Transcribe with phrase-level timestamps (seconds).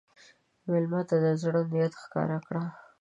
[0.69, 2.63] مېلمه ته د زړه نیت ښکاره کړه.